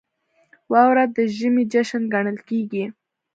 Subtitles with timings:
[0.71, 2.85] •واوره د ژمي جشن ګڼل کېږي.